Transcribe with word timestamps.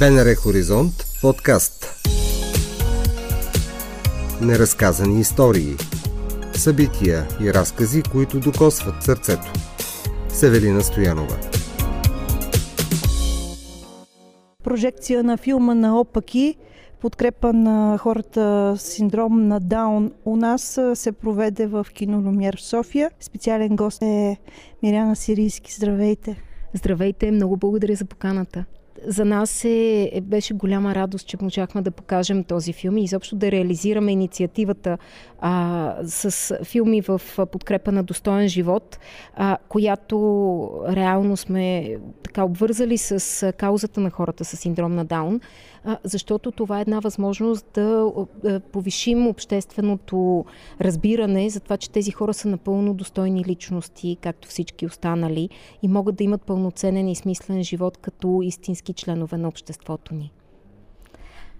БНР 0.00 0.34
Хоризонт 0.34 0.92
подкаст 1.22 2.04
Неразказани 4.42 5.20
истории 5.20 5.76
Събития 6.52 7.28
и 7.40 7.54
разкази, 7.54 8.02
които 8.12 8.40
докосват 8.40 9.02
сърцето 9.02 9.52
Севелина 10.28 10.82
Стоянова 10.82 11.36
Прожекция 14.64 15.22
на 15.22 15.36
филма 15.36 15.74
на 15.74 16.00
Опаки 16.00 16.56
подкрепа 17.00 17.52
на 17.52 17.98
хората 17.98 18.74
с 18.78 18.82
синдром 18.82 19.48
на 19.48 19.60
Даун 19.60 20.12
у 20.24 20.36
нас 20.36 20.80
се 20.94 21.12
проведе 21.12 21.66
в 21.66 21.86
кинолюмьер 21.94 22.56
в 22.56 22.62
София. 22.62 23.10
Специален 23.20 23.76
гост 23.76 24.02
е 24.02 24.36
Миряна 24.82 25.16
Сирийски. 25.16 25.74
Здравейте! 25.74 26.42
Здравейте! 26.74 27.30
Много 27.30 27.56
благодаря 27.56 27.94
за 27.94 28.04
поканата 28.04 28.64
за 29.06 29.24
нас 29.24 29.64
е, 29.64 30.10
е, 30.12 30.20
беше 30.20 30.54
голяма 30.54 30.94
радост, 30.94 31.26
че 31.26 31.36
можахме 31.40 31.82
да 31.82 31.90
покажем 31.90 32.44
този 32.44 32.72
филм 32.72 32.96
и 32.96 33.04
изобщо 33.04 33.36
да 33.36 33.50
реализираме 33.50 34.12
инициативата 34.12 34.98
а, 35.40 35.94
с 36.06 36.54
филми 36.64 37.00
в 37.00 37.20
подкрепа 37.52 37.92
на 37.92 38.02
достоен 38.02 38.48
живот, 38.48 38.98
а, 39.36 39.56
която 39.68 40.16
реално 40.88 41.36
сме 41.36 41.96
така 42.22 42.44
обвързали 42.44 42.98
с 42.98 43.52
каузата 43.52 44.00
на 44.00 44.10
хората 44.10 44.44
с 44.44 44.56
синдром 44.56 44.94
на 44.94 45.04
Даун 45.04 45.40
защото 46.04 46.50
това 46.50 46.78
е 46.78 46.82
една 46.82 47.00
възможност 47.00 47.66
да 47.74 48.12
повишим 48.72 49.26
общественото 49.26 50.44
разбиране 50.80 51.50
за 51.50 51.60
това, 51.60 51.76
че 51.76 51.90
тези 51.90 52.10
хора 52.10 52.34
са 52.34 52.48
напълно 52.48 52.94
достойни 52.94 53.44
личности, 53.44 54.16
както 54.20 54.48
всички 54.48 54.86
останали, 54.86 55.48
и 55.82 55.88
могат 55.88 56.16
да 56.16 56.24
имат 56.24 56.42
пълноценен 56.42 57.08
и 57.08 57.16
смислен 57.16 57.62
живот 57.62 57.96
като 57.96 58.40
истински 58.42 58.87
членове 58.92 59.36
на 59.36 59.48
обществото 59.48 60.14
ни. 60.14 60.32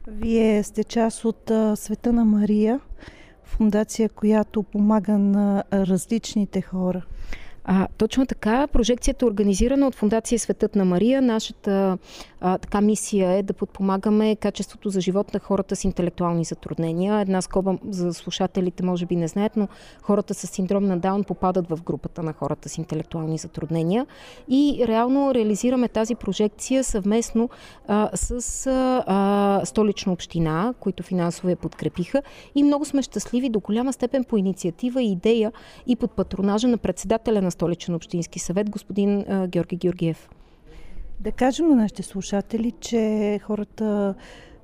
Вие 0.06 0.62
сте 0.62 0.84
част 0.84 1.25
от 1.25 1.52
Света 1.75 2.12
на 2.12 2.25
Мария, 2.25 2.80
фундация, 3.44 4.08
която 4.08 4.62
помага 4.62 5.19
на 5.19 5.64
различните 5.72 6.61
хора. 6.61 7.06
А, 7.70 7.88
точно 7.98 8.27
така. 8.27 8.66
Прожекцията 8.66 9.24
е 9.24 9.28
организирана 9.28 9.86
от 9.86 9.94
Фундация 9.94 10.38
Светът 10.38 10.77
на 10.77 10.84
Мария. 10.84 11.22
Нашата 11.22 11.98
а, 12.41 12.58
така 12.58 12.80
мисия 12.80 13.33
е 13.33 13.42
да 13.42 13.52
подпомагаме 13.52 14.36
качеството 14.36 14.91
за 14.91 15.00
живот 15.00 15.34
на 15.34 15.41
хората 15.41 15.77
с 15.77 15.84
интелектуални 15.84 16.44
затруднения. 16.44 17.20
Една 17.20 17.42
скоба 17.42 17.78
за 17.89 18.14
слушателите 18.14 18.84
може 18.84 19.06
би 19.06 19.16
не 19.16 19.28
знаят, 19.28 19.56
но 19.56 19.69
хората 20.02 20.34
с 20.34 20.46
синдром 20.46 20.84
на 20.84 20.98
Даун 20.98 21.24
попадат 21.24 21.69
в 21.69 21.83
групата 21.83 22.22
на 22.22 22.33
хората 22.33 22.69
с 22.69 22.78
интелектуални 22.78 23.39
затруднения. 23.39 24.06
И 24.48 24.84
реално 24.89 25.34
реализираме 25.34 25.89
тази 25.89 26.14
прожекция 26.14 26.84
съвместно 26.84 27.50
а, 27.89 28.11
с 28.14 28.66
а, 29.06 29.61
столична 29.64 30.12
община, 30.12 30.74
които 30.80 31.02
финансово 31.02 31.48
я 31.48 31.56
подкрепиха. 31.56 32.22
И 32.55 32.62
много 32.62 32.84
сме 32.84 33.02
щастливи 33.02 33.48
до 33.48 33.61
голяма 33.61 33.92
степен 33.92 34.24
по 34.24 34.36
инициатива 34.36 35.02
и 35.02 35.12
идея 35.12 35.52
и 35.86 35.96
под 35.96 36.12
патронажа 36.12 36.69
на 36.69 36.78
председателя 36.78 37.42
на 37.42 37.50
столичен 37.59 37.95
общински 37.95 38.39
съвет, 38.39 38.70
господин 38.70 39.25
Георги 39.48 39.77
Георгиев. 39.77 40.28
Да 41.20 41.33
кажем 41.33 41.69
на 41.69 41.77
нашите 41.77 42.03
слушатели, 42.03 42.73
че 42.81 43.41
хората 43.42 44.14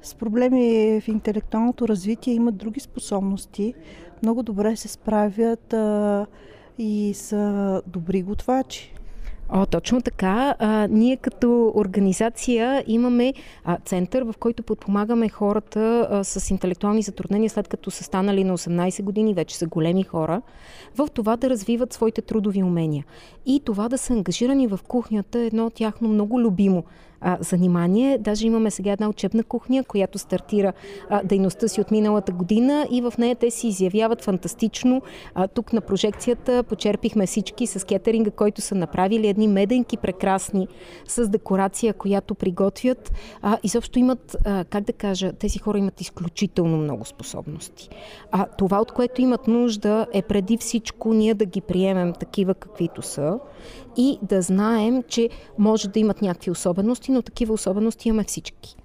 с 0.03 0.15
проблеми 0.15 1.01
в 1.01 1.09
интелектуалното 1.09 1.89
развитие 1.89 2.35
имат 2.35 2.57
други 2.57 2.81
способности, 2.81 3.75
много 4.23 4.43
добре 4.43 4.77
се 4.77 4.89
справят 4.89 5.75
и 6.79 7.15
са 7.15 7.83
добри 7.87 8.23
готвачи. 8.23 8.95
О, 9.49 9.67
точно 9.67 10.03
така. 10.03 10.55
А, 10.59 10.89
ние 10.91 11.17
като 11.17 11.73
организация 11.75 12.85
имаме 12.87 13.35
а, 13.65 13.79
център, 13.85 14.23
в 14.23 14.35
който 14.41 14.63
подпомагаме 14.63 15.29
хората 15.29 16.09
а, 16.11 16.25
с 16.25 16.51
интелектуални 16.51 17.03
затруднения, 17.03 17.51
след 17.51 17.69
като 17.69 17.91
са 17.91 18.05
станали 18.05 18.45
на 18.45 18.59
18 18.59 19.03
години, 19.03 19.35
вече 19.35 19.57
са 19.57 19.67
големи 19.67 20.03
хора, 20.03 20.43
в 20.97 21.09
това 21.15 21.37
да 21.37 21.51
развиват 21.51 21.93
своите 21.93 22.23
трудови 22.23 22.63
умения. 22.63 23.05
И 23.47 23.61
това 23.65 23.89
да 23.89 23.99
са 23.99 24.13
ангажирани 24.13 24.67
в 24.67 24.81
кухнята 24.89 25.39
е 25.39 25.47
едно 25.47 25.71
тяхно 25.71 26.09
много 26.09 26.41
любимо 26.41 26.85
а, 27.25 27.37
занимание. 27.41 28.19
Даже 28.19 28.47
имаме 28.47 28.71
сега 28.71 28.93
една 28.93 29.09
учебна 29.09 29.45
кухня, 29.45 29.85
която 29.85 30.19
стартира 30.19 30.73
а, 31.11 31.23
дейността 31.25 31.69
си 31.69 31.81
от 31.81 31.91
миналата 31.91 32.33
година 32.33 32.87
и 32.91 33.01
в 33.01 33.13
нея 33.19 33.37
те 33.37 33.51
си 33.51 33.69
изявяват 33.69 34.25
фантастично. 34.25 35.03
А, 35.35 35.49
тук 35.49 35.73
на 35.73 35.81
прожекцията 35.81 36.63
почерпихме 36.63 37.27
всички 37.27 37.67
с 37.67 37.87
кетеринга, 37.87 38.31
който 38.31 38.61
са 38.61 38.75
направили 38.75 39.29
едни 39.29 39.49
меденки 39.49 39.97
прекрасни 39.97 40.69
с 41.09 41.29
декорация, 41.29 41.95
която 41.95 42.35
приготвят. 42.35 43.13
А, 43.43 43.59
изобщо 43.63 43.99
имат, 43.99 44.37
а, 44.45 44.65
как 44.65 44.85
да 44.85 44.93
кажа, 44.93 45.33
тези 45.33 45.59
хора 45.59 45.79
имат 45.79 46.01
изключително 46.01 46.77
много 46.77 47.05
способности. 47.05 47.89
А 48.33 48.47
това, 48.47 48.81
от 48.81 48.93
което 48.93 49.23
имат 49.23 49.49
нужда, 49.49 50.07
е 50.13 50.23
преди 50.23 50.57
всичко 50.57 51.15
ние 51.15 51.35
да 51.35 51.45
ги 51.45 51.61
приемем 51.61 52.13
такива 52.13 52.55
каквито 52.55 53.03
са 53.03 53.39
и 53.97 54.19
да 54.23 54.43
знаем, 54.43 55.03
че 55.09 55.31
може 55.59 55.89
да 55.89 56.01
имат 56.01 56.23
някакви 56.23 56.51
особености, 56.51 57.13
но 57.15 57.23
такива 57.23 57.55
особености 57.55 58.09
имаме 58.09 58.25
всички. 58.25 58.77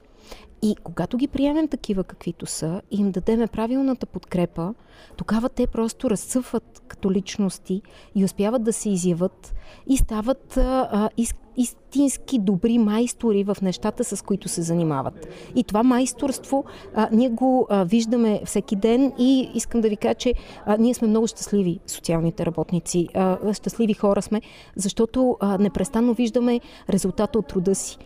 И 0.61 0.75
когато 0.83 1.17
ги 1.17 1.27
приемем 1.27 1.67
такива 1.67 2.03
каквито 2.03 2.45
са 2.45 2.81
и 2.91 3.01
им 3.01 3.11
дадеме 3.11 3.47
правилната 3.47 4.05
подкрепа, 4.05 4.73
тогава 5.17 5.49
те 5.49 5.67
просто 5.67 6.09
разцъфват 6.09 6.81
като 6.87 7.11
личности 7.11 7.81
и 8.15 8.25
успяват 8.25 8.63
да 8.63 8.73
се 8.73 8.89
изяват 8.89 9.53
и 9.87 9.97
стават 9.97 10.57
а, 10.57 11.09
из, 11.17 11.35
истински 11.57 12.39
добри 12.39 12.77
майстори 12.77 13.43
в 13.43 13.57
нещата, 13.61 14.03
с 14.03 14.21
които 14.21 14.47
се 14.47 14.61
занимават. 14.61 15.27
И 15.55 15.63
това 15.63 15.83
майсторство 15.83 16.65
а, 16.95 17.09
ние 17.11 17.29
го 17.29 17.67
а, 17.69 17.83
виждаме 17.83 18.41
всеки 18.45 18.75
ден 18.75 19.13
и 19.19 19.51
искам 19.53 19.81
да 19.81 19.89
ви 19.89 19.97
кажа, 19.97 20.15
че 20.15 20.33
а, 20.65 20.77
ние 20.77 20.93
сме 20.93 21.07
много 21.07 21.27
щастливи, 21.27 21.79
социалните 21.87 22.45
работници. 22.45 23.07
А, 23.13 23.53
щастливи 23.53 23.93
хора 23.93 24.21
сме, 24.21 24.41
защото 24.75 25.37
а, 25.39 25.57
непрестанно 25.57 26.13
виждаме 26.13 26.59
резултата 26.89 27.39
от 27.39 27.47
труда 27.47 27.75
си. 27.75 27.97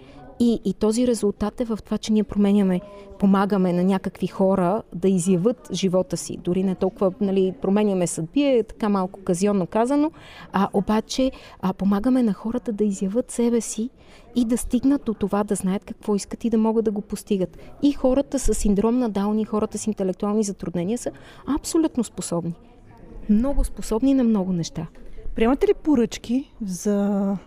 И, 0.45 0.59
и 0.65 0.73
този 0.73 1.07
резултат 1.07 1.61
е 1.61 1.65
в 1.65 1.79
това, 1.85 1.97
че 1.97 2.13
ние 2.13 2.23
променяме, 2.23 2.81
помагаме 3.19 3.73
на 3.73 3.83
някакви 3.83 4.27
хора 4.27 4.83
да 4.95 5.09
изяват 5.09 5.69
живота 5.71 6.17
си. 6.17 6.37
Дори 6.37 6.63
не 6.63 6.75
толкова 6.75 7.13
нали, 7.21 7.53
променяме 7.61 8.05
е 8.35 8.63
така 8.63 8.89
малко 8.89 9.19
казионно 9.23 9.67
казано, 9.67 10.11
а 10.53 10.69
обаче 10.73 11.31
а, 11.61 11.73
помагаме 11.73 12.23
на 12.23 12.33
хората 12.33 12.71
да 12.71 12.83
изяват 12.83 13.31
себе 13.31 13.61
си 13.61 13.89
и 14.35 14.45
да 14.45 14.57
стигнат 14.57 15.03
до 15.05 15.13
това 15.13 15.43
да 15.43 15.55
знаят 15.55 15.85
какво 15.85 16.15
искат 16.15 16.45
и 16.45 16.49
да 16.49 16.57
могат 16.57 16.85
да 16.85 16.91
го 16.91 17.01
постигат. 17.01 17.57
И 17.81 17.91
хората 17.91 18.39
с 18.39 18.53
синдром 18.53 18.99
на 18.99 19.09
Дауни, 19.09 19.45
хората 19.45 19.77
с 19.77 19.87
интелектуални 19.87 20.43
затруднения 20.43 20.97
са 20.97 21.11
абсолютно 21.55 22.03
способни. 22.03 22.53
Много 23.29 23.63
способни 23.63 24.13
на 24.13 24.23
много 24.23 24.53
неща. 24.53 24.87
Приемате 25.35 25.67
ли 25.67 25.73
поръчки 25.83 26.51
за 26.65 27.37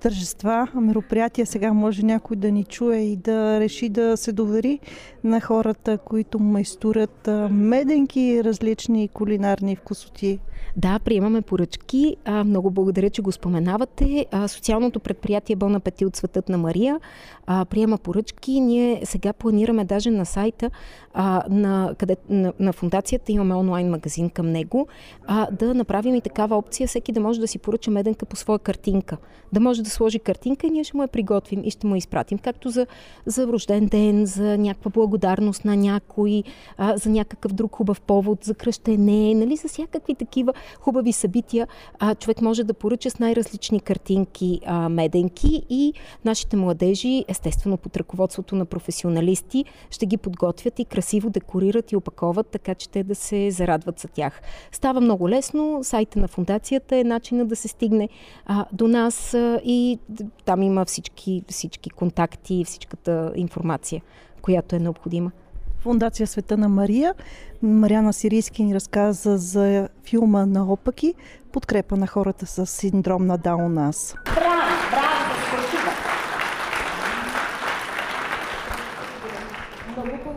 тържества, 0.00 0.68
мероприятия? 0.74 1.46
Сега 1.46 1.72
може 1.72 2.04
някой 2.04 2.36
да 2.36 2.50
ни 2.50 2.64
чуе 2.64 2.96
и 2.96 3.16
да 3.16 3.60
реши 3.60 3.88
да 3.88 4.16
се 4.16 4.32
довери 4.32 4.78
на 5.24 5.40
хората, 5.40 5.98
които 5.98 6.38
майстурят 6.38 7.28
меденки, 7.50 8.44
различни 8.44 9.08
кулинарни 9.08 9.76
вкусоти. 9.76 10.38
Да, 10.76 10.98
приемаме 10.98 11.42
поръчки. 11.42 12.16
А, 12.24 12.44
много 12.44 12.70
благодаря, 12.70 13.10
че 13.10 13.22
го 13.22 13.32
споменавате. 13.32 14.26
А, 14.32 14.48
социалното 14.48 15.00
предприятие 15.00 15.56
Бон 15.56 15.74
Апети 15.74 16.06
от 16.06 16.16
Светът 16.16 16.48
на 16.48 16.58
Мария 16.58 17.00
а, 17.46 17.64
приема 17.64 17.98
поръчки. 17.98 18.60
Ние 18.60 19.00
сега 19.04 19.32
планираме 19.32 19.84
даже 19.84 20.10
на 20.10 20.26
сайта 20.26 20.70
а, 21.14 21.42
на, 21.50 21.94
къде, 21.98 22.16
на, 22.28 22.52
на 22.60 22.72
фундацията, 22.72 23.32
имаме 23.32 23.54
онлайн 23.54 23.90
магазин 23.90 24.30
към 24.30 24.50
него, 24.50 24.86
а, 25.26 25.50
да 25.50 25.74
направим 25.74 26.14
и 26.14 26.20
такава 26.20 26.56
опция 26.56 26.88
всеки 26.88 27.12
да 27.12 27.20
може 27.20 27.33
да 27.40 27.48
си 27.48 27.58
поръча 27.58 27.90
меденка 27.90 28.26
по 28.26 28.36
своя 28.36 28.58
картинка. 28.58 29.16
Да 29.52 29.60
може 29.60 29.82
да 29.82 29.90
сложи 29.90 30.18
картинка 30.18 30.66
и 30.66 30.70
ние 30.70 30.84
ще 30.84 30.96
му 30.96 31.02
я 31.02 31.08
приготвим 31.08 31.64
и 31.64 31.70
ще 31.70 31.86
му 31.86 31.96
изпратим. 31.96 32.38
Както 32.38 32.70
за, 32.70 32.86
за 33.26 33.46
рожден 33.46 33.86
ден, 33.86 34.26
за 34.26 34.58
някаква 34.58 34.90
благодарност 34.90 35.64
на 35.64 35.76
някой, 35.76 36.42
а, 36.76 36.96
за 36.96 37.10
някакъв 37.10 37.52
друг 37.52 37.76
хубав 37.76 38.00
повод, 38.00 38.44
за 38.44 38.54
кръщене, 38.54 39.34
нали, 39.34 39.56
за 39.56 39.68
всякакви 39.68 40.14
такива 40.14 40.52
хубави 40.80 41.12
събития. 41.12 41.68
А, 41.98 42.14
човек 42.14 42.42
може 42.42 42.64
да 42.64 42.74
поръча 42.74 43.10
с 43.10 43.18
най-различни 43.18 43.80
картинки 43.80 44.60
а, 44.66 44.88
меденки 44.88 45.62
и 45.70 45.92
нашите 46.24 46.56
младежи, 46.56 47.24
естествено 47.28 47.76
под 47.76 47.96
ръководството 47.96 48.56
на 48.56 48.64
професионалисти, 48.64 49.64
ще 49.90 50.06
ги 50.06 50.16
подготвят 50.16 50.78
и 50.78 50.84
красиво 50.84 51.30
декорират 51.30 51.92
и 51.92 51.96
опаковат, 51.96 52.46
така 52.46 52.74
че 52.74 52.88
те 52.88 53.02
да 53.02 53.14
се 53.14 53.50
зарадват 53.50 53.98
за 53.98 54.08
тях. 54.08 54.40
Става 54.72 55.00
много 55.00 55.28
лесно. 55.28 55.80
Сайта 55.82 56.18
на 56.18 56.28
фундацията 56.28 56.96
е 56.96 57.04
начина 57.24 57.44
да 57.44 57.56
се 57.56 57.68
стигне 57.68 58.08
а, 58.46 58.64
до 58.72 58.88
нас 58.88 59.34
а, 59.34 59.60
и 59.64 59.98
там 60.44 60.62
има 60.62 60.84
всички, 60.84 61.42
всички 61.48 61.90
контакти 61.90 62.54
и 62.54 62.64
всичката 62.64 63.32
информация, 63.36 64.02
която 64.42 64.76
е 64.76 64.78
необходима. 64.78 65.30
Фундация 65.78 66.26
Света 66.26 66.56
на 66.56 66.68
Мария. 66.68 67.14
Мариана 67.62 68.12
Сирийски 68.12 68.64
ни 68.64 68.74
разказа 68.74 69.38
за 69.38 69.88
филма 70.04 70.46
на 70.46 70.72
опаки, 70.72 71.14
подкрепа 71.52 71.96
на 71.96 72.06
хората 72.06 72.46
с 72.46 72.66
синдром 72.66 73.26
на 73.26 73.38
Даун 73.38 73.74
нас. 73.74 74.14
Браво, 74.24 74.44
браво, 74.90 75.34
да 75.72 75.92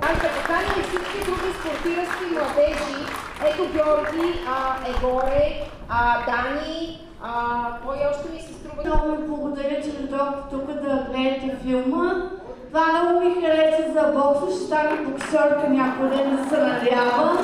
Аз 0.02 0.20
поканили 0.20 0.84
всички 0.84 1.26
други 1.26 1.52
спортиращи 1.60 2.28
младежи. 3.48 3.54
Ето 3.54 3.74
Георги 3.74 4.40
а, 4.48 4.90
е 4.90 5.06
горе, 5.06 5.62
а, 5.90 6.26
Дани, 6.26 7.02
а, 7.24 7.32
кой 7.86 7.98
още 8.12 8.30
ми 8.34 8.42
се 8.42 8.54
струва? 8.54 8.84
Много 8.86 9.22
ви 9.22 9.28
благодаря, 9.28 9.82
че 9.84 9.92
дойдохте 9.92 10.42
тук 10.52 10.66
да 10.66 11.08
гледате 11.12 11.58
филма. 11.64 12.14
Това 12.68 12.86
много 12.94 13.20
ми 13.20 13.42
хареса 13.42 13.94
за 13.94 14.12
бокса, 14.12 14.56
ще 14.56 14.66
стана 14.66 14.98
боксерка 15.04 15.70
някой 15.70 16.10
ден 16.10 16.36
да 16.36 16.50
се 16.50 16.58
надява. 16.58 17.38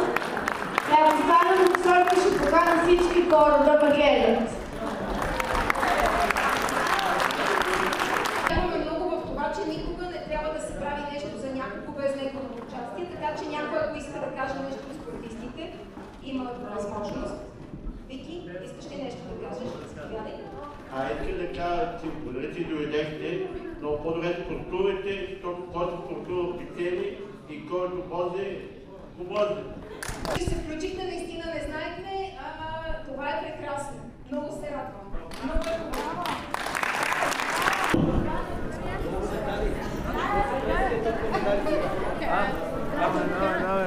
Ако 0.92 1.12
стана 1.12 1.68
боксерка, 1.68 2.16
ще 2.16 2.38
покана 2.38 2.84
всички 2.84 3.30
хора 3.30 3.64
да 3.66 3.86
ме 3.86 3.96
гледат. 3.96 4.50
Че 9.56 9.70
никога 9.70 10.06
не 10.06 10.26
трябва 10.30 10.54
да 10.54 10.62
се 10.62 10.80
прави 10.80 11.02
нещо 11.14 11.30
за 11.38 11.48
някого 11.56 11.92
без 11.98 12.16
неговото 12.16 12.64
участие, 12.64 13.06
така 13.14 13.30
че 13.38 13.50
някой, 13.50 13.78
ако 13.80 13.98
иска 13.98 14.20
да 14.20 14.28
каже 14.38 14.54
нещо 14.70 14.84
има 16.26 16.52
възможност. 16.76 17.36
Вики, 18.10 18.42
искаш 18.66 18.92
ли 18.92 19.04
нещо 19.04 19.20
да 19.30 19.48
кажеш? 19.48 19.68
Заповядай. 19.96 20.34
А 20.96 21.12
искам 21.12 21.38
да 21.38 21.48
кажа, 21.48 21.98
че 22.02 22.08
благодаря, 22.08 22.56
че 22.56 22.64
дойдехте, 22.64 23.48
но 23.82 24.04
по-добре 24.04 24.38
спортувайте, 24.46 25.28
защото 25.34 25.72
който 25.74 25.98
спортува 26.06 26.58
печели 26.58 27.18
и 27.50 27.70
който 27.70 28.04
може, 28.10 28.58
поможе. 29.18 29.64
Че 30.38 30.44
се 30.44 30.56
включихте, 30.56 31.04
наистина 31.04 31.46
не 31.46 31.62
знаехме, 31.72 32.38
а, 32.40 33.04
това 33.12 33.30
е 33.30 33.42
прекрасно. 33.42 33.98
Много 34.32 34.52
се 34.52 34.72
радвам. 34.72 35.14
Много 35.44 35.60
е 35.60 35.78
хубаво. 35.78 36.24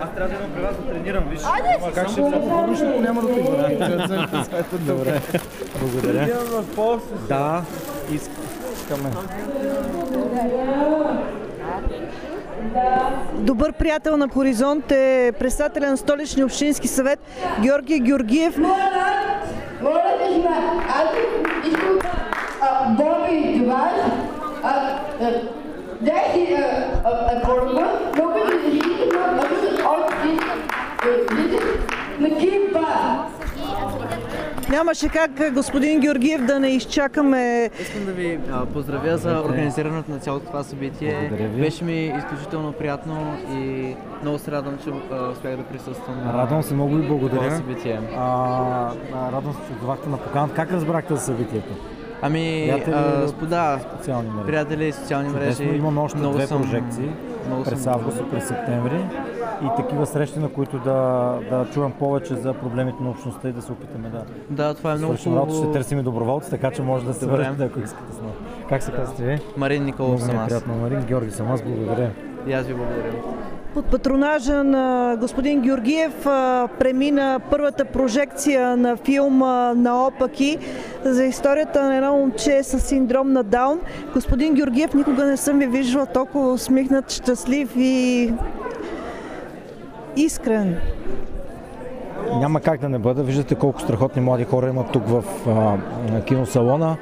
Аз 0.03 0.15
трябва 0.15 0.29
да 0.29 0.35
имам 0.35 0.53
да 1.07 1.13
тренирам, 1.13 1.29
виж. 1.31 1.41
Ама 1.45 1.93
как 1.93 2.09
ще 2.09 2.15
се 2.15 2.31
погубиш, 2.31 2.81
ако 2.81 3.01
няма 3.01 3.23
да 3.23 3.29
тренирам? 3.29 4.47
Добре, 4.81 5.21
благодаря. 5.81 6.29
Да, 7.29 7.63
искаме. 8.13 9.11
Добър 13.35 13.73
приятел 13.73 14.17
на 14.17 14.29
Хоризонт 14.29 14.93
е 14.93 15.33
председателя 15.39 15.91
на 15.91 15.97
столичния 15.97 16.47
общински 16.47 16.89
съвет 16.89 17.19
Георги 17.63 18.01
Георгиев. 18.01 18.59
Моля 18.59 20.03
да 20.19 20.35
има, 20.35 20.83
аз 20.89 21.09
искам 21.67 21.99
а, 22.61 22.89
Боби 22.91 23.61
това, 23.63 23.93
а, 24.63 24.99
а, 25.21 25.33
дай 26.01 26.33
си 26.35 26.57
борба, 27.47 27.89
много 28.15 28.33
да 28.33 28.59
защитим, 28.59 29.19
а 29.19 29.35
да 29.35 29.47
от 29.89 30.11
на 30.11 30.23
кипа. 30.23 30.57
Нямаше 34.71 35.09
как 35.09 35.55
господин 35.55 36.01
Георгиев 36.01 36.45
да 36.45 36.61
не 36.61 36.69
изчакаме 36.69 37.71
Искам 37.81 38.05
да 38.05 38.13
ви 38.13 38.39
а, 38.53 38.67
поздравя 38.67 39.19
за 39.19 39.41
организирането 39.41 40.11
на 40.11 40.19
цялото 40.19 40.47
това 40.47 40.63
събитие. 40.63 41.31
Беше 41.59 41.85
ми 41.85 42.15
изключително 42.19 42.73
приятно 42.73 43.37
и 43.51 43.95
много 44.23 44.39
се 44.39 44.51
радвам, 44.51 44.79
че 44.85 44.91
а, 45.13 45.29
успях 45.29 45.57
да 45.57 45.63
присъствам 45.63 46.25
на 46.25 46.33
Радвам 46.33 46.63
се 46.63 46.75
много 46.75 46.99
и 46.99 47.03
това 47.03 47.09
благодаря. 47.09 47.57
събитие. 47.57 48.01
А, 48.17 48.23
а, 49.15 49.33
радвам 49.33 49.53
се, 49.53 49.59
че 49.67 49.73
отзовахте 49.73 50.09
на 50.09 50.17
поканата. 50.17 50.55
Как 50.55 50.73
разбрахте 50.73 51.15
за 51.15 51.21
събитието? 51.21 51.75
Ами, 52.23 52.65
Приятели 52.67 52.95
а, 53.25 53.29
спода, 53.29 53.79
Социални 53.99 54.31
мрежи. 54.31 54.47
приятели, 54.47 54.93
социални 54.93 55.29
мрежи. 55.29 55.57
Чудесно. 55.57 55.77
Имаме 55.77 56.01
още 56.01 56.19
много 56.19 56.35
две 56.35 56.47
съм, 56.47 56.63
прожекции 56.63 57.11
много 57.47 57.65
през 57.65 57.87
август 57.87 58.21
и 58.21 58.31
през 58.31 58.49
септември 58.49 59.05
и 59.65 59.77
такива 59.77 60.07
срещи, 60.07 60.39
на 60.39 60.49
които 60.49 60.79
да, 60.79 61.33
да 61.51 61.67
чувам 61.73 61.93
повече 61.93 62.35
за 62.35 62.55
проблемите 62.55 63.03
на 63.03 63.11
общността 63.11 63.49
и 63.49 63.53
да 63.53 63.63
се 63.63 63.73
опитаме 63.73 64.09
да 64.09 64.23
Да, 64.51 64.75
това 64.75 64.93
е 64.93 64.95
много 64.95 65.13
свършим 65.13 65.35
работа. 65.35 65.51
Ще 65.51 65.59
хубаво. 65.59 65.73
търсим 65.73 65.99
и 65.99 66.03
доброволци, 66.03 66.51
така 66.51 66.71
че 66.71 66.83
може 66.83 67.05
да 67.05 67.15
се 67.15 67.27
върнете, 67.27 67.65
ако 67.65 67.81
искате 67.81 68.13
с 68.13 68.21
нас. 68.21 68.33
Как 68.69 68.83
се 68.83 68.93
казвате 68.93 69.25
ви? 69.25 69.39
Марин 69.57 69.85
Николов 69.85 70.13
ми 70.13 70.21
съм 70.21 70.37
е 70.37 70.39
аз. 70.39 70.49
приятно, 70.49 70.75
Марин. 70.75 71.05
Георги 71.05 71.31
съм 71.31 71.53
аз. 71.53 71.63
Благодаря. 71.63 72.11
И 72.47 72.53
аз 72.53 72.67
ви 72.67 72.75
благодаря. 72.75 73.13
Под 73.75 73.87
патронажа 73.87 74.65
на 74.65 75.17
господин 75.21 75.61
Георгиев 75.61 76.25
премина 76.79 77.41
първата 77.51 77.85
прожекция 77.85 78.77
на 78.77 78.97
филма 78.97 79.75
Наопаки 79.75 80.59
за 81.05 81.25
историята 81.25 81.85
на 81.85 81.97
едно 81.97 82.17
момче 82.17 82.63
с 82.63 82.81
синдром 82.81 83.33
на 83.33 83.43
Даун. 83.43 83.81
Господин 84.15 84.55
Георгиев, 84.55 84.95
никога 84.95 85.25
не 85.25 85.37
съм 85.37 85.59
ви 85.59 85.67
виждала 85.67 86.07
толкова 86.07 86.53
усмихнат, 86.53 87.11
щастлив 87.11 87.73
и 87.77 88.33
искрен. 90.17 90.77
Няма 92.35 92.61
как 92.61 92.81
да 92.81 92.89
не 92.89 92.99
бъда. 92.99 93.23
Виждате 93.23 93.55
колко 93.55 93.81
страхотни 93.81 94.23
млади 94.23 94.45
хора 94.45 94.69
има 94.69 94.87
тук 94.93 95.09
в 95.09 95.25
а, 95.49 96.21
киносалона. 96.21 96.97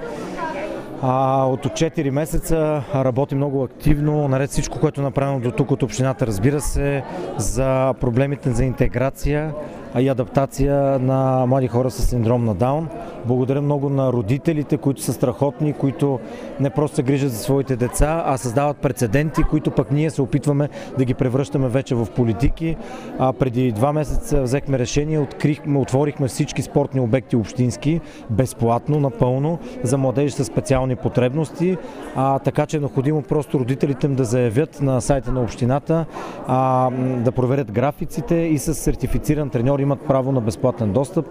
А, 1.02 1.44
от 1.44 1.66
4 1.66 2.10
месеца 2.10 2.82
работи 2.94 3.34
много 3.34 3.62
активно, 3.62 4.28
наред 4.28 4.50
всичко, 4.50 4.80
което 4.80 5.00
е 5.00 5.04
направено 5.04 5.40
до 5.40 5.50
тук 5.50 5.70
от 5.70 5.82
общината, 5.82 6.26
разбира 6.26 6.60
се, 6.60 7.02
за 7.38 7.94
проблемите 8.00 8.50
за 8.50 8.64
интеграция 8.64 9.52
и 10.00 10.08
адаптация 10.08 10.98
на 10.98 11.46
млади 11.46 11.68
хора 11.68 11.90
с 11.90 12.06
синдром 12.06 12.44
на 12.44 12.54
Даун. 12.54 12.88
Благодаря 13.24 13.62
много 13.62 13.88
на 13.88 14.12
родителите, 14.12 14.76
които 14.76 15.02
са 15.02 15.12
страхотни, 15.12 15.72
които 15.72 16.20
не 16.60 16.70
просто 16.70 16.96
се 16.96 17.02
грижат 17.02 17.30
за 17.30 17.38
своите 17.38 17.76
деца, 17.76 18.22
а 18.26 18.36
създават 18.36 18.76
прецеденти, 18.76 19.42
които 19.42 19.70
пък 19.70 19.90
ние 19.90 20.10
се 20.10 20.22
опитваме 20.22 20.68
да 20.98 21.04
ги 21.04 21.14
превръщаме 21.14 21.68
вече 21.68 21.94
в 21.94 22.06
политики. 22.16 22.76
А, 23.18 23.32
преди 23.32 23.72
два 23.72 23.92
месеца 23.92 24.42
взехме 24.42 24.78
решение, 24.78 25.18
открихме, 25.18 25.78
отворихме 25.78 26.28
всички 26.28 26.62
спортни 26.62 27.00
обекти 27.00 27.36
общински, 27.36 28.00
безплатно, 28.30 29.00
напълно, 29.00 29.58
за 29.82 29.98
младежи 29.98 30.30
с 30.30 30.44
специални 30.44 30.96
потребности, 30.96 31.76
а, 32.16 32.38
така 32.38 32.66
че 32.66 32.76
е 32.76 32.80
необходимо 32.80 33.22
просто 33.22 33.58
родителите 33.58 34.06
им 34.06 34.14
да 34.14 34.24
заявят 34.24 34.82
на 34.82 35.00
сайта 35.00 35.32
на 35.32 35.40
общината, 35.40 36.06
а, 36.46 36.90
да 37.18 37.32
проверят 37.32 37.72
графиците 37.72 38.34
и 38.34 38.58
с 38.58 38.74
сертифициран 38.74 39.50
треньор 39.50 39.83
имат 39.84 40.00
право 40.00 40.32
на 40.32 40.40
безплатен 40.40 40.92
достъп. 40.92 41.26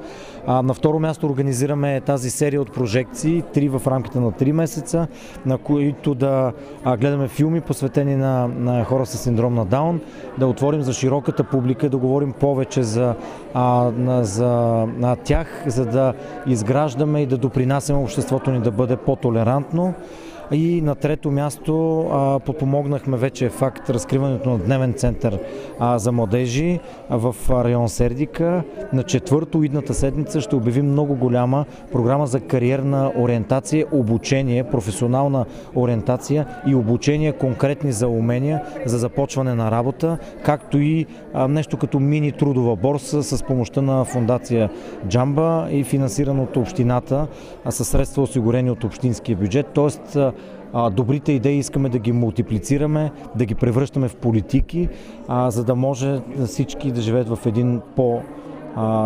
А, 0.48 0.62
на 0.62 0.74
второ 0.74 1.00
място 1.00 1.26
организираме 1.26 2.02
тази 2.02 2.30
серия 2.30 2.62
от 2.62 2.74
прожекции, 2.74 3.44
три 3.54 3.70
в 3.70 3.82
рамките 3.88 4.20
на 4.20 4.32
3 4.32 4.52
месеца, 4.52 5.08
на 5.46 5.58
които 5.58 6.16
да 6.16 6.52
гледаме 6.98 7.28
филми 7.28 7.62
посветени 7.62 8.16
на, 8.16 8.48
на 8.48 8.84
хора 8.84 9.06
с 9.06 9.18
синдром 9.18 9.54
на 9.54 9.66
Даун, 9.66 10.02
да 10.38 10.48
отворим 10.48 10.82
за 10.82 10.94
широката 10.94 11.44
публика, 11.44 11.90
да 11.90 11.98
говорим 11.98 12.32
повече 12.32 12.84
за, 12.84 13.16
а, 13.54 13.92
на, 13.98 14.24
за 14.24 14.52
на 14.98 15.16
тях, 15.16 15.64
за 15.68 15.86
да 15.86 16.14
изграждаме 16.48 17.22
и 17.22 17.26
да 17.26 17.38
допринасяме 17.38 18.00
обществото 18.00 18.52
ни 18.52 18.60
да 18.60 18.72
бъде 18.72 18.96
по-толерантно. 18.96 19.94
И 20.54 20.82
на 20.82 20.96
трето 20.96 21.32
място 21.32 22.06
подпомогнахме 22.46 23.18
вече 23.18 23.50
факт 23.50 23.90
разкриването 23.90 24.50
на 24.50 24.58
дневен 24.58 24.94
център 24.94 25.40
за 25.96 26.12
младежи 26.12 26.80
в 27.10 27.36
район 27.50 27.90
Сердика. 27.90 28.64
На 28.94 29.04
четвърто 29.04 29.64
идната 29.64 29.94
седмица 29.94 30.42
ще 30.42 30.56
обявим 30.56 30.92
много 30.92 31.16
голяма 31.16 31.66
програма 31.92 32.28
за 32.28 32.40
кариерна 32.40 33.12
ориентация, 33.18 33.86
обучение, 33.92 34.64
професионална 34.64 35.46
ориентация 35.76 36.48
и 36.68 36.76
обучение 36.76 37.32
конкретни 37.32 37.92
за 37.92 38.08
умения 38.08 38.64
за 38.86 38.98
започване 38.98 39.56
на 39.56 39.72
работа, 39.72 40.18
както 40.44 40.80
и 40.80 41.06
нещо 41.50 41.78
като 41.78 42.00
мини 42.00 42.32
трудова 42.32 42.76
борса 42.76 43.24
с 43.24 43.44
помощта 43.44 43.82
на 43.82 44.06
фундация 44.06 44.70
Джамба 45.08 45.68
и 45.72 45.84
финансирана 45.84 46.44
от 46.44 46.58
общината 46.58 47.28
със 47.70 47.88
средства 47.88 48.24
осигурени 48.24 48.72
от 48.72 48.84
общинския 48.84 49.38
бюджет. 49.38 49.68
Тоест 49.74 50.18
добрите 50.92 51.32
идеи 51.32 51.58
искаме 51.58 51.90
да 51.90 52.00
ги 52.00 52.12
мултиплицираме, 52.12 53.12
да 53.36 53.46
ги 53.46 53.56
превръщаме 53.56 54.08
в 54.08 54.16
политики, 54.16 54.90
а, 55.28 55.52
за 55.52 55.64
да 55.64 55.76
може 55.76 56.22
всички 56.46 56.92
да 56.92 57.02
живеят 57.02 57.30
в 57.30 57.46
един 57.46 57.82
по- 57.96 58.22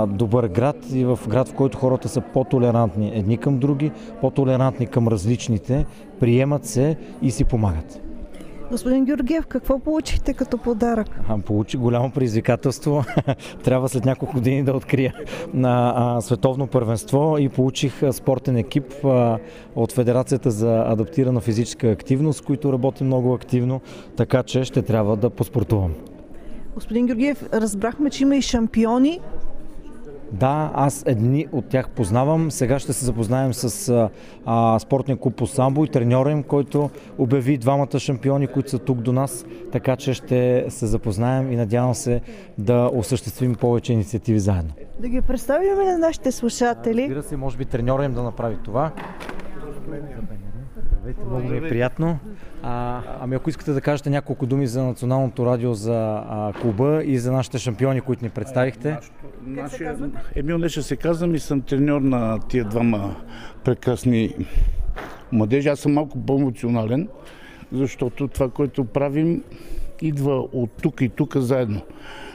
добър 0.07 0.47
град 0.47 0.75
и 0.93 1.05
в 1.05 1.19
град, 1.29 1.47
в 1.47 1.53
който 1.53 1.77
хората 1.77 2.09
са 2.09 2.21
по-толерантни 2.21 3.11
едни 3.15 3.37
към 3.37 3.57
други, 3.57 3.91
по-толерантни 4.21 4.87
към 4.87 5.07
различните, 5.07 5.85
приемат 6.19 6.65
се 6.65 6.95
и 7.21 7.31
си 7.31 7.43
помагат. 7.43 8.06
Господин 8.71 9.05
Георгиев, 9.05 9.45
какво 9.45 9.79
получихте 9.79 10.33
като 10.33 10.57
подарък? 10.57 11.07
А, 11.29 11.37
Получи 11.37 11.77
голямо 11.77 12.11
предизвикателство. 12.11 13.03
Трябва 13.63 13.89
след 13.89 14.05
няколко 14.05 14.33
години 14.33 14.63
да 14.63 14.73
открия 14.73 15.13
на 15.53 15.93
а, 15.95 16.21
световно 16.21 16.67
първенство 16.67 17.37
и 17.39 17.49
получих 17.49 18.03
а, 18.03 18.13
спортен 18.13 18.57
екип 18.57 18.93
от 19.75 19.91
Федерацията 19.91 20.51
за 20.51 20.83
адаптирана 20.87 21.41
физическа 21.41 21.87
активност, 21.87 22.45
които 22.45 22.73
работи 22.73 23.03
много 23.03 23.33
активно, 23.33 23.81
така 24.15 24.43
че 24.43 24.63
ще 24.63 24.81
трябва 24.81 25.17
да 25.17 25.29
поспортувам. 25.29 25.93
Господин 26.75 27.05
Георгиев, 27.05 27.43
разбрахме, 27.53 28.09
че 28.09 28.23
има 28.23 28.35
и 28.35 28.41
шампиони. 28.41 29.19
Да, 30.31 30.71
аз 30.73 31.03
едни 31.07 31.47
от 31.51 31.65
тях 31.69 31.89
познавам. 31.89 32.51
Сега 32.51 32.79
ще 32.79 32.93
се 32.93 33.05
запознаем 33.05 33.53
с 33.53 34.09
а, 34.45 34.79
спортния 34.79 35.17
клуб 35.17 35.35
по 35.35 35.47
самбо 35.47 35.85
и 35.85 35.87
треньора 35.87 36.31
им, 36.31 36.43
който 36.43 36.89
обяви 37.17 37.57
двамата 37.57 37.99
шампиони, 37.99 38.47
които 38.47 38.69
са 38.69 38.79
тук 38.79 39.01
до 39.01 39.13
нас. 39.13 39.45
Така 39.71 39.95
че 39.95 40.13
ще 40.13 40.65
се 40.69 40.85
запознаем 40.85 41.51
и 41.51 41.55
надявам 41.55 41.95
се 41.95 42.21
да 42.57 42.89
осъществим 42.93 43.55
повече 43.55 43.93
инициативи 43.93 44.39
заедно. 44.39 44.73
Да 44.99 45.09
ги 45.09 45.21
представим 45.21 45.75
на 45.85 45.97
нашите 45.97 46.31
слушатели. 46.31 47.01
Разбира 47.01 47.23
се, 47.23 47.37
може 47.37 47.57
би 47.57 47.65
треньора 47.65 48.05
им 48.05 48.13
да 48.13 48.23
направи 48.23 48.57
това. 48.63 48.91
Здравейте, 51.07 51.29
много 51.29 51.49
ми 51.49 51.57
е 51.57 51.69
приятно. 51.69 52.19
А, 52.63 53.01
ами 53.21 53.35
ако 53.35 53.49
искате 53.49 53.71
да 53.71 53.81
кажете 53.81 54.09
няколко 54.09 54.45
думи 54.45 54.67
за 54.67 54.83
Националното 54.83 55.45
радио, 55.45 55.73
за 55.73 56.23
а, 56.29 56.53
клуба 56.61 57.03
и 57.05 57.17
за 57.17 57.31
нашите 57.31 57.57
шампиони, 57.57 58.01
които 58.01 58.23
ни 58.23 58.29
представихте. 58.29 58.97
Нашия... 59.45 59.97
Емил 60.35 60.57
Неша 60.57 60.83
се 60.83 60.95
казвам 60.95 61.35
и 61.35 61.39
съм 61.39 61.61
треньор 61.61 62.01
на 62.01 62.39
тия 62.39 62.65
двама 62.65 63.15
прекрасни 63.63 64.35
младежи. 65.31 65.69
Аз 65.69 65.79
съм 65.79 65.93
малко 65.93 66.19
по-емоционален, 66.19 67.07
защото 67.71 68.27
това, 68.27 68.49
което 68.49 68.85
правим, 68.85 69.43
идва 70.01 70.35
от 70.35 70.69
тук 70.81 71.01
и 71.01 71.09
тук 71.09 71.37
заедно. 71.37 71.81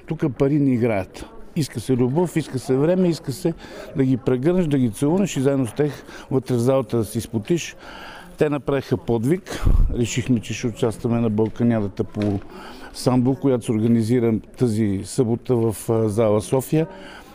Тук 0.07 0.25
пари 0.39 0.59
не 0.59 0.73
играят. 0.73 1.27
Иска 1.57 1.81
се 1.81 1.97
любов, 1.97 2.37
иска 2.37 2.59
се 2.59 2.77
време, 2.77 3.09
иска 3.09 3.33
се 3.33 3.55
да 3.97 4.05
ги 4.05 4.17
прегърнеш, 4.17 4.67
да 4.67 4.79
ги 4.79 4.91
целунеш 4.91 5.37
и 5.37 5.41
заедно 5.41 5.67
с 5.67 5.73
тях 5.73 6.05
вътре 6.31 6.55
в 6.55 6.59
залата 6.59 6.97
да 6.97 7.05
си 7.05 7.21
спотиш. 7.21 7.77
Те 8.39 8.51
направиха 8.51 8.97
подвиг. 8.97 9.65
Решихме, 9.95 10.41
че 10.41 10.55
ще 10.55 10.67
участваме 10.67 11.21
на 11.21 11.31
Балканядата 11.31 12.05
по 12.05 12.41
самбо, 12.93 13.35
която 13.35 13.65
се 13.65 13.73
организира 13.73 14.35
тази 14.59 15.01
събота 15.05 15.57
в 15.57 15.77
зала 16.09 16.41
София. 16.41 16.87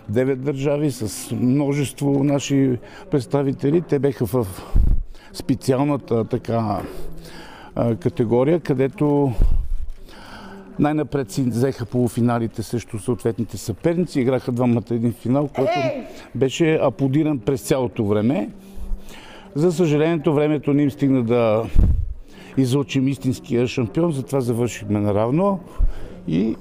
Девет 0.09 0.43
държави 0.43 0.91
с 0.91 1.31
множество 1.35 2.23
наши 2.23 2.77
представители. 3.11 3.81
Те 3.81 3.99
беха 3.99 4.25
в 4.25 4.47
специалната 5.33 6.23
така 6.23 6.81
категория, 7.99 8.59
където 8.59 9.33
най-напред 10.79 11.31
си 11.31 11.43
взеха 11.43 11.85
полуфиналите 11.85 12.63
срещу 12.63 12.99
съответните 12.99 13.57
съперници. 13.57 14.19
Играха 14.19 14.51
двамата 14.51 14.83
един 14.91 15.13
финал, 15.13 15.49
който 15.55 15.79
беше 16.35 16.79
аплодиран 16.81 17.39
през 17.39 17.61
цялото 17.61 18.05
време. 18.05 18.49
За 19.57 19.71
съжалението, 19.71 20.33
времето 20.33 20.73
не 20.73 20.83
им 20.83 20.91
стигна 20.91 21.23
да 21.23 21.63
излучим 22.57 23.07
истинския 23.07 23.67
шампион, 23.67 24.11
затова 24.11 24.41
завършихме 24.41 24.99
наравно 24.99 25.59
и 26.27 26.55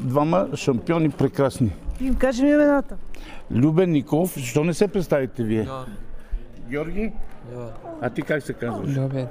двама 0.00 0.48
шампиони 0.54 1.10
прекрасни. 1.10 1.70
Им 2.00 2.14
кажем 2.14 2.46
имената. 2.46 2.96
Любен 3.50 3.90
Николов, 3.90 4.34
защо 4.34 4.64
не 4.64 4.74
се 4.74 4.88
представите 4.88 5.42
вие? 5.42 5.68
Георги? 6.70 7.12
А 8.00 8.10
ти 8.10 8.22
как 8.22 8.42
се 8.42 8.52
казваш? 8.52 8.96
Любен. 8.96 9.26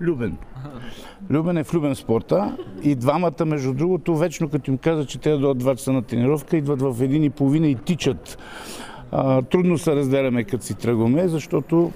Любен. 0.00 0.36
Любен 1.30 1.56
е 1.56 1.64
в 1.64 1.74
Любен 1.74 1.94
спорта 1.94 2.56
и 2.82 2.94
двамата, 2.94 3.44
между 3.46 3.72
другото, 3.74 4.16
вечно 4.16 4.48
като 4.48 4.70
им 4.70 4.78
каза, 4.78 5.06
че 5.06 5.18
те 5.18 5.30
да 5.30 5.38
дойдат 5.38 5.62
2 5.62 5.76
часа 5.76 5.92
на 5.92 6.02
тренировка, 6.02 6.56
идват 6.56 6.82
в 6.82 7.02
един 7.02 7.24
и 7.24 7.30
половина 7.30 7.66
и 7.66 7.74
тичат. 7.74 8.38
А, 9.12 9.42
трудно 9.42 9.78
се 9.78 9.96
разделяме 9.96 10.44
като 10.44 10.64
си 10.64 10.74
тръгваме, 10.74 11.28
защото 11.28 11.92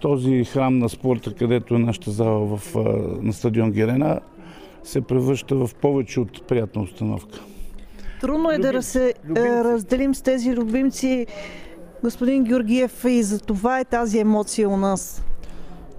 този 0.00 0.44
храм 0.44 0.78
на 0.78 0.88
спорта, 0.88 1.34
където 1.34 1.74
е 1.74 1.78
нашата 1.78 2.10
зала 2.10 2.56
в, 2.56 2.74
на 3.22 3.32
стадион 3.32 3.70
Герена, 3.70 4.20
се 4.84 5.00
превръща 5.00 5.56
в 5.56 5.70
повече 5.74 6.20
от 6.20 6.46
приятна 6.46 6.82
установка. 6.82 7.40
Трудно 8.20 8.50
е 8.50 8.58
да 8.58 8.82
се 8.82 9.14
любимци. 9.24 9.50
разделим 9.50 10.14
с 10.14 10.22
тези 10.22 10.56
любимци, 10.56 11.26
господин 12.04 12.44
Георгиев, 12.44 13.04
и 13.08 13.22
за 13.22 13.40
това 13.40 13.80
е 13.80 13.84
тази 13.84 14.18
емоция 14.18 14.68
у 14.68 14.76
нас. 14.76 15.24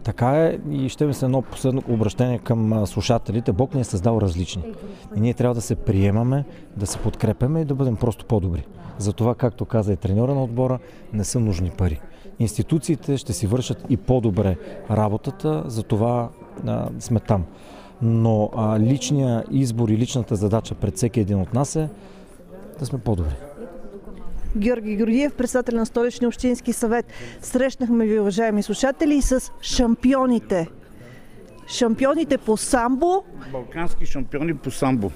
Така 0.07 0.45
е 0.45 0.57
и 0.71 0.89
ще 0.89 1.05
ми 1.05 1.13
се 1.13 1.25
едно 1.25 1.41
последно 1.41 1.83
обращение 1.89 2.39
към 2.39 2.87
слушателите. 2.87 3.51
Бог 3.51 3.75
ни 3.75 3.81
е 3.81 3.83
създал 3.83 4.19
различни. 4.21 4.63
И 5.15 5.19
ние 5.19 5.33
трябва 5.33 5.55
да 5.55 5.61
се 5.61 5.75
приемаме, 5.75 6.45
да 6.77 6.87
се 6.87 6.97
подкрепяме 6.97 7.61
и 7.61 7.65
да 7.65 7.75
бъдем 7.75 7.95
просто 7.95 8.25
по-добри. 8.25 8.65
Затова, 8.97 9.35
както 9.35 9.65
каза 9.65 9.93
и 9.93 9.97
треньора 9.97 10.35
на 10.35 10.43
отбора, 10.43 10.79
не 11.13 11.23
са 11.23 11.39
нужни 11.39 11.69
пари. 11.69 11.99
Институциите 12.39 13.17
ще 13.17 13.33
си 13.33 13.47
вършат 13.47 13.85
и 13.89 13.97
по-добре 13.97 14.57
работата, 14.91 15.63
затова 15.65 16.29
а, 16.67 16.89
сме 16.99 17.19
там. 17.19 17.45
Но 18.01 18.49
а, 18.55 18.79
личния 18.79 19.43
избор 19.51 19.89
и 19.89 19.97
личната 19.97 20.35
задача 20.35 20.75
пред 20.75 20.97
всеки 20.97 21.19
един 21.19 21.41
от 21.41 21.53
нас 21.53 21.75
е 21.75 21.89
да 22.79 22.85
сме 22.85 22.99
по-добри. 22.99 23.46
Георги 24.57 24.95
Георгиев, 24.95 25.33
председател 25.33 25.77
на 25.77 25.85
Столичния 25.85 26.27
общински 26.27 26.73
съвет. 26.73 27.05
Срещнахме 27.41 28.05
ви, 28.05 28.19
уважаеми 28.19 28.63
слушатели, 28.63 29.21
с 29.21 29.51
шампионите. 29.61 30.67
Шампионите 31.67 32.37
по 32.37 32.57
самбо. 32.57 33.23
Балкански 33.51 34.05
шампиони 34.05 34.53
по 34.53 34.71
самбо. 34.71 35.11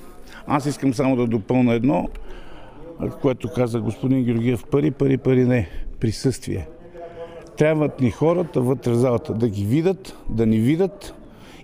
Аз 0.47 0.65
искам 0.65 0.93
само 0.93 1.15
да 1.15 1.27
допълна 1.27 1.73
едно, 1.73 2.09
което 3.21 3.53
каза 3.53 3.79
господин 3.79 4.23
Георгиев. 4.23 4.63
Пари, 4.71 4.91
пари, 4.91 5.17
пари 5.17 5.45
не. 5.45 5.69
Присъствие. 5.99 6.67
Трябват 7.57 8.01
ни 8.01 8.11
хората 8.11 8.61
вътре 8.61 8.91
в 8.91 8.95
залата 8.95 9.33
да 9.33 9.49
ги 9.49 9.65
видят, 9.65 10.17
да 10.29 10.45
ни 10.45 10.59
видят 10.59 11.13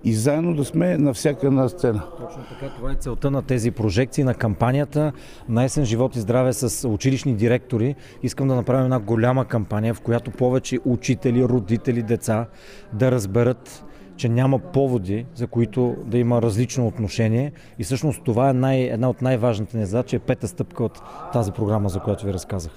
и 0.03 0.13
заедно 0.13 0.55
да 0.55 0.65
сме 0.65 0.97
на 0.97 1.13
всяка 1.13 1.47
една 1.47 1.69
сцена. 1.69 2.03
Точно 2.19 2.43
така, 2.49 2.75
това 2.75 2.91
е 2.91 2.95
целта 2.95 3.31
на 3.31 3.41
тези 3.41 3.71
прожекции, 3.71 4.23
на 4.23 4.33
кампанията 4.33 5.11
на 5.49 5.63
есен 5.63 5.85
живот 5.85 6.15
и 6.15 6.19
здраве 6.19 6.53
с 6.53 6.87
училищни 6.87 7.35
директори. 7.35 7.95
Искам 8.23 8.47
да 8.47 8.55
направим 8.55 8.83
една 8.83 8.99
голяма 8.99 9.45
кампания, 9.45 9.93
в 9.93 10.01
която 10.01 10.31
повече 10.31 10.79
учители, 10.85 11.43
родители, 11.43 12.03
деца 12.03 12.45
да 12.93 13.11
разберат 13.11 13.83
че 14.17 14.29
няма 14.29 14.59
поводи, 14.59 15.25
за 15.35 15.47
които 15.47 15.95
да 16.05 16.17
има 16.17 16.41
различно 16.41 16.87
отношение. 16.87 17.51
И 17.79 17.83
всъщност 17.83 18.23
това 18.23 18.49
е 18.49 18.53
най, 18.53 18.81
една 18.81 19.09
от 19.09 19.21
най-важните 19.21 19.77
ни 19.77 19.85
задачи, 19.85 20.15
е 20.15 20.19
пета 20.19 20.47
стъпка 20.47 20.83
от 20.83 21.01
тази 21.33 21.51
програма, 21.51 21.89
за 21.89 21.99
която 21.99 22.25
ви 22.25 22.33
разказах. 22.33 22.71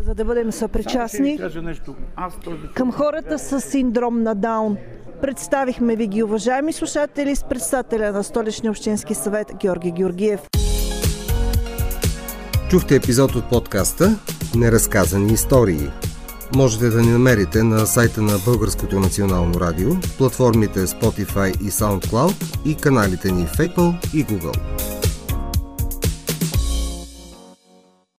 за 0.00 0.14
да 0.14 0.24
бъдем 0.24 0.52
съпричастни 0.52 1.38
нещо. 1.62 1.94
Аз 2.16 2.40
този 2.40 2.66
към 2.74 2.92
хората 2.92 3.38
с 3.38 3.60
синдром 3.60 4.22
на 4.22 4.34
Даун. 4.34 4.76
Представихме 5.22 5.96
ви 5.96 6.06
ги, 6.06 6.22
уважаеми 6.22 6.72
слушатели, 6.72 7.36
с 7.36 7.44
председателя 7.44 8.12
на 8.12 8.24
Столичния 8.24 8.70
общински 8.70 9.14
съвет 9.14 9.52
Георги 9.60 9.90
Георгиев. 9.90 10.40
Чухте 12.70 12.94
епизод 12.94 13.34
от 13.34 13.48
подкаста 13.48 14.18
Неразказани 14.56 15.32
истории. 15.32 15.90
Можете 16.56 16.88
да 16.88 17.02
ни 17.02 17.10
намерите 17.10 17.62
на 17.62 17.86
сайта 17.86 18.22
на 18.22 18.38
Българското 18.44 19.00
национално 19.00 19.60
радио, 19.60 19.90
платформите 20.18 20.86
Spotify 20.86 21.60
и 21.62 21.70
SoundCloud 21.70 22.66
и 22.66 22.74
каналите 22.74 23.32
ни 23.32 23.46
в 23.46 23.52
Apple 23.52 24.14
и 24.14 24.26
Google. 24.26 24.99